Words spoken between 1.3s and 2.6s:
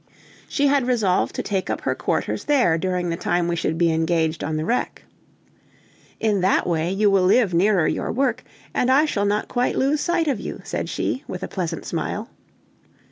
to take up her quarters